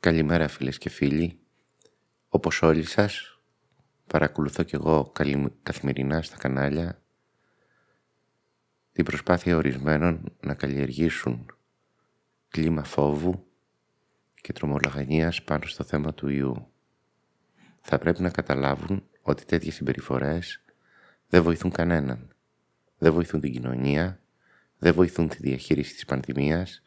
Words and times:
Καλημέρα 0.00 0.48
φίλες 0.48 0.78
και 0.78 0.88
φίλοι. 0.88 1.38
Όπως 2.28 2.62
όλοι 2.62 2.84
σας, 2.84 3.40
παρακολουθώ 4.06 4.62
κι 4.62 4.74
εγώ 4.74 5.12
καθημερινά 5.62 6.22
στα 6.22 6.36
κανάλια 6.36 7.02
την 8.92 9.04
προσπάθεια 9.04 9.56
ορισμένων 9.56 10.36
να 10.40 10.54
καλλιεργήσουν 10.54 11.46
κλίμα 12.48 12.84
φόβου 12.84 13.46
και 14.34 14.52
τρομολογανίας 14.52 15.42
πάνω 15.42 15.66
στο 15.66 15.84
θέμα 15.84 16.14
του 16.14 16.28
ιού. 16.28 16.72
Θα 17.80 17.98
πρέπει 17.98 18.22
να 18.22 18.30
καταλάβουν 18.30 19.06
ότι 19.22 19.44
τέτοιες 19.44 19.74
συμπεριφορές 19.74 20.60
δεν 21.28 21.42
βοηθούν 21.42 21.70
κανέναν. 21.70 22.28
Δεν 22.98 23.12
βοηθούν 23.12 23.40
την 23.40 23.52
κοινωνία, 23.52 24.20
δεν 24.78 24.94
βοηθούν 24.94 25.28
τη 25.28 25.36
διαχείριση 25.36 25.94
της 25.94 26.04
πανδημίας, 26.04 26.82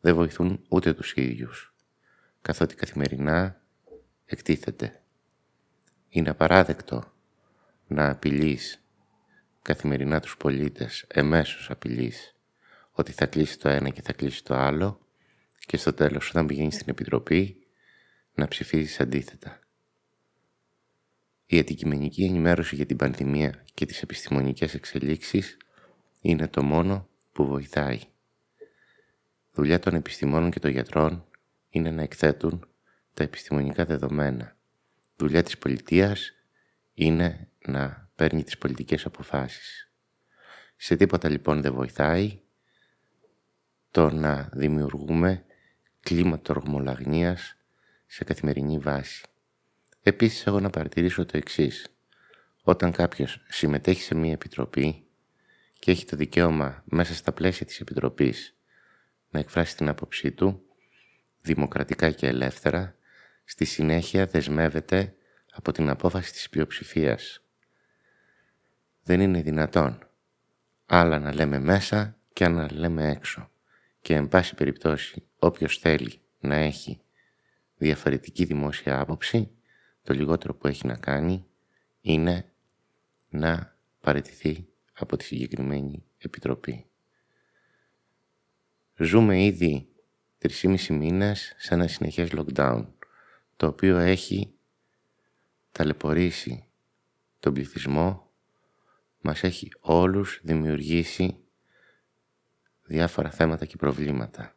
δεν 0.00 0.14
βοηθούν 0.14 0.64
ούτε 0.68 0.94
τους 0.94 1.14
ίδιους, 1.14 1.69
καθότι 2.42 2.74
καθημερινά 2.74 3.60
εκτίθεται. 4.24 5.02
Είναι 6.08 6.30
απαράδεκτο 6.30 7.12
να 7.86 8.10
απειλείς 8.10 8.84
καθημερινά 9.62 10.20
τους 10.20 10.36
πολίτες, 10.36 11.04
εμέσως 11.08 11.70
απειλείς, 11.70 12.36
ότι 12.90 13.12
θα 13.12 13.26
κλείσει 13.26 13.58
το 13.58 13.68
ένα 13.68 13.88
και 13.88 14.02
θα 14.02 14.12
κλείσει 14.12 14.44
το 14.44 14.54
άλλο 14.54 15.00
και 15.66 15.76
στο 15.76 15.92
τέλος 15.92 16.28
όταν 16.28 16.46
πηγαίνεις 16.46 16.74
στην 16.74 16.88
Επιτροπή 16.88 17.66
να 18.34 18.48
ψηφίζεις 18.48 19.00
αντίθετα. 19.00 19.60
Η 21.46 21.58
αντικειμενική 21.58 22.24
ενημέρωση 22.24 22.74
για 22.74 22.86
την 22.86 22.96
πανδημία 22.96 23.64
και 23.74 23.86
τις 23.86 24.02
επιστημονικές 24.02 24.74
εξελίξεις 24.74 25.56
είναι 26.20 26.48
το 26.48 26.62
μόνο 26.62 27.08
που 27.32 27.46
βοηθάει. 27.46 28.00
Δουλειά 29.52 29.78
των 29.78 29.94
επιστημόνων 29.94 30.50
και 30.50 30.58
των 30.58 30.70
γιατρών 30.70 31.29
είναι 31.70 31.90
να 31.90 32.02
εκθέτουν 32.02 32.68
τα 33.14 33.22
επιστημονικά 33.22 33.84
δεδομένα. 33.84 34.56
Δουλειά 35.16 35.42
της 35.42 35.58
πολιτείας 35.58 36.32
είναι 36.94 37.48
να 37.66 38.10
παίρνει 38.14 38.44
τις 38.44 38.58
πολιτικές 38.58 39.06
αποφάσεις. 39.06 39.90
Σε 40.76 40.96
τίποτα 40.96 41.28
λοιπόν 41.28 41.62
δεν 41.62 41.74
βοηθάει 41.74 42.40
το 43.90 44.10
να 44.10 44.48
δημιουργούμε 44.52 45.44
κλίμα 46.00 46.40
τορμολαγνίας 46.40 47.56
σε 48.06 48.24
καθημερινή 48.24 48.78
βάση. 48.78 49.24
Επίσης 50.02 50.46
έχω 50.46 50.60
να 50.60 50.70
παρατηρήσω 50.70 51.26
το 51.26 51.36
εξής. 51.36 51.86
Όταν 52.62 52.92
κάποιος 52.92 53.42
συμμετέχει 53.48 54.02
σε 54.02 54.14
μία 54.14 54.32
επιτροπή 54.32 55.04
και 55.78 55.90
έχει 55.90 56.04
το 56.04 56.16
δικαίωμα 56.16 56.82
μέσα 56.84 57.14
στα 57.14 57.32
πλαίσια 57.32 57.66
της 57.66 57.80
επιτροπής 57.80 58.54
να 59.30 59.38
εκφράσει 59.38 59.76
την 59.76 59.88
άποψή 59.88 60.32
του, 60.32 60.62
δημοκρατικά 61.42 62.10
και 62.10 62.26
ελεύθερα, 62.26 62.94
στη 63.44 63.64
συνέχεια 63.64 64.26
δεσμεύεται 64.26 65.14
από 65.52 65.72
την 65.72 65.88
απόφαση 65.88 66.32
της 66.32 66.48
πλειοψηφίας. 66.48 67.42
Δεν 69.02 69.20
είναι 69.20 69.42
δυνατόν 69.42 69.98
άλλα 70.86 71.18
να 71.18 71.34
λέμε 71.34 71.58
μέσα 71.58 72.16
και 72.32 72.44
άλλα 72.44 72.60
να 72.60 72.72
λέμε 72.72 73.08
έξω. 73.08 73.50
Και 74.00 74.14
εν 74.14 74.28
πάση 74.28 74.54
περιπτώσει 74.54 75.22
όποιος 75.38 75.78
θέλει 75.78 76.20
να 76.40 76.54
έχει 76.54 77.00
διαφορετική 77.76 78.44
δημόσια 78.44 79.00
άποψη, 79.00 79.50
το 80.02 80.14
λιγότερο 80.14 80.54
που 80.54 80.66
έχει 80.66 80.86
να 80.86 80.96
κάνει 80.96 81.46
είναι 82.00 82.52
να 83.28 83.76
παραιτηθεί 84.00 84.68
από 84.92 85.16
τη 85.16 85.24
συγκεκριμένη 85.24 86.04
επιτροπή. 86.18 86.86
Ζούμε 88.96 89.44
ήδη 89.44 89.89
3,5 90.42 90.88
μήνες 90.88 91.54
σε 91.56 91.74
ένα 91.74 91.86
συνεχές 91.86 92.30
lockdown, 92.32 92.86
το 93.56 93.66
οποίο 93.66 93.98
έχει 93.98 94.54
ταλαιπωρήσει 95.72 96.64
τον 97.40 97.54
πληθυσμό, 97.54 98.30
μας 99.20 99.42
έχει 99.42 99.72
όλους 99.80 100.40
δημιουργήσει 100.42 101.36
διάφορα 102.82 103.30
θέματα 103.30 103.64
και 103.64 103.76
προβλήματα. 103.76 104.54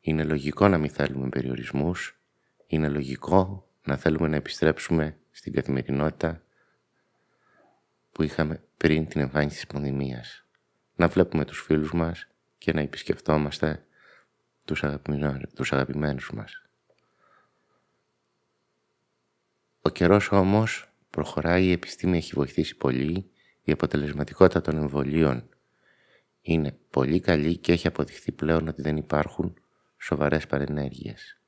Είναι 0.00 0.24
λογικό 0.24 0.68
να 0.68 0.78
μην 0.78 0.90
θέλουμε 0.90 1.28
περιορισμούς, 1.28 2.18
είναι 2.66 2.88
λογικό 2.88 3.68
να 3.84 3.96
θέλουμε 3.96 4.28
να 4.28 4.36
επιστρέψουμε 4.36 5.18
στην 5.30 5.52
καθημερινότητα 5.52 6.42
που 8.12 8.22
είχαμε 8.22 8.62
πριν 8.76 9.06
την 9.06 9.20
εμφάνιση 9.20 9.54
της 9.54 9.66
πανδημίας. 9.66 10.44
Να 10.96 11.08
βλέπουμε 11.08 11.44
τους 11.44 11.60
φίλους 11.60 11.92
μας 11.92 12.28
και 12.58 12.72
να 12.72 12.80
επισκεφτόμαστε 12.80 13.85
τους, 14.66 14.82
τους 15.54 15.72
αγαπημένους 15.72 16.32
μας. 16.32 16.62
Ο 19.82 19.88
καιρός 19.88 20.32
όμως 20.32 20.88
προχωράει, 21.10 21.64
η 21.64 21.72
επιστήμη 21.72 22.16
έχει 22.16 22.32
βοηθήσει 22.34 22.76
πολύ, 22.76 23.30
η 23.62 23.72
αποτελεσματικότητα 23.72 24.60
των 24.60 24.76
εμβολίων 24.76 25.48
είναι 26.40 26.78
πολύ 26.90 27.20
καλή 27.20 27.56
και 27.56 27.72
έχει 27.72 27.86
αποδειχθεί 27.86 28.32
πλέον 28.32 28.68
ότι 28.68 28.82
δεν 28.82 28.96
υπάρχουν 28.96 29.54
σοβαρές 29.98 30.46
παρενέργειες. 30.46 31.40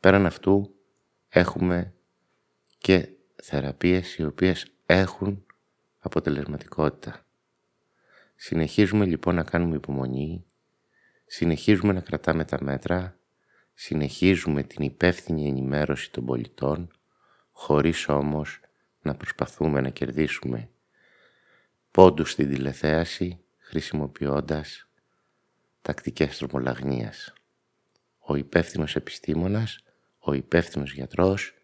Πέραν 0.00 0.26
αυτού 0.26 0.74
έχουμε 1.28 1.94
και 2.78 3.08
θεραπείες 3.42 4.16
οι 4.16 4.24
οποίες 4.24 4.66
έχουν 4.86 5.44
αποτελεσματικότητα. 5.98 7.26
Συνεχίζουμε 8.34 9.04
λοιπόν 9.04 9.34
να 9.34 9.42
κάνουμε 9.42 9.76
υπομονή, 9.76 10.44
συνεχίζουμε 11.34 11.92
να 11.92 12.00
κρατάμε 12.00 12.44
τα 12.44 12.58
μέτρα, 12.62 13.16
συνεχίζουμε 13.74 14.62
την 14.62 14.84
υπεύθυνη 14.84 15.48
ενημέρωση 15.48 16.10
των 16.10 16.24
πολιτών, 16.24 16.90
χωρίς 17.52 18.08
όμως 18.08 18.60
να 19.02 19.14
προσπαθούμε 19.14 19.80
να 19.80 19.88
κερδίσουμε 19.88 20.68
πόντους 21.90 22.30
στην 22.30 22.48
τηλεθέαση, 22.48 23.40
χρησιμοποιώντας 23.58 24.88
τακτικές 25.82 26.38
τρομολαγνίας. 26.38 27.32
Ο 28.18 28.34
υπεύθυνος 28.34 28.96
επιστήμονας, 28.96 29.84
ο 30.18 30.32
υπεύθυνος 30.32 30.92
γιατρός 30.92 31.54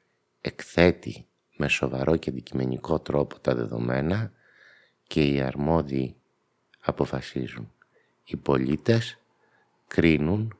εκθέτει 0.40 1.26
με 1.56 1.68
σοβαρό 1.68 2.16
και 2.16 2.30
αντικειμενικό 2.30 3.00
τρόπο 3.00 3.38
τα 3.38 3.54
δεδομένα 3.54 4.32
και 5.02 5.22
οι 5.24 5.40
αρμόδιοι 5.40 6.16
αποφασίζουν. 6.80 7.72
Οι 8.24 8.36
πολίτες 8.36 9.18
κρίνουν, 9.88 10.58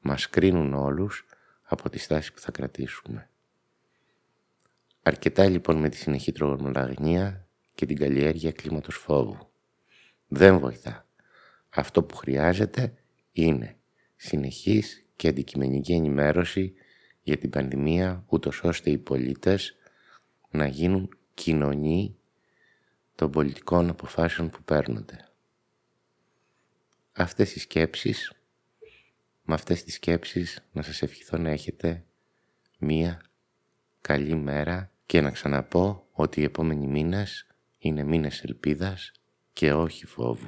μας 0.00 0.28
κρίνουν 0.28 0.74
όλους 0.74 1.26
από 1.62 1.90
τη 1.90 1.98
στάση 1.98 2.32
που 2.32 2.40
θα 2.40 2.50
κρατήσουμε. 2.50 3.28
Αρκετά 5.02 5.48
λοιπόν 5.48 5.76
με 5.76 5.88
τη 5.88 5.96
συνεχή 5.96 6.32
τρομολαγνία 6.32 7.46
και 7.74 7.86
την 7.86 7.96
καλλιέργεια 7.96 8.52
κλίματος 8.52 8.96
φόβου. 8.96 9.48
Δεν 10.28 10.58
βοηθά. 10.58 11.06
Αυτό 11.68 12.02
που 12.02 12.16
χρειάζεται 12.16 12.94
είναι 13.32 13.76
συνεχής 14.16 15.06
και 15.16 15.28
αντικειμενική 15.28 15.92
ενημέρωση 15.92 16.74
για 17.22 17.38
την 17.38 17.50
πανδημία, 17.50 18.24
ούτως 18.28 18.62
ώστε 18.62 18.90
οι 18.90 18.98
πολίτες 18.98 19.76
να 20.50 20.66
γίνουν 20.66 21.18
κοινωνοί 21.34 22.16
των 23.14 23.30
πολιτικών 23.30 23.88
αποφάσεων 23.88 24.50
που 24.50 24.62
παίρνονται. 24.62 25.28
Αυτές 27.12 27.54
οι 27.54 27.58
σκέψεις, 27.60 28.32
με 29.44 29.54
αυτές 29.54 29.84
τις 29.84 29.94
σκέψεις 29.94 30.64
να 30.72 30.82
σας 30.82 31.02
ευχηθώ 31.02 31.38
να 31.38 31.50
έχετε 31.50 32.04
μία 32.78 33.22
καλή 34.00 34.34
μέρα 34.34 34.90
και 35.06 35.20
να 35.20 35.30
ξαναπώ 35.30 36.08
ότι 36.12 36.40
οι 36.40 36.44
επόμενοι 36.44 36.86
μήνες 36.86 37.46
είναι 37.78 38.02
μήνες 38.02 38.42
ελπίδας 38.42 39.12
και 39.52 39.72
όχι 39.72 40.06
φόβου. 40.06 40.42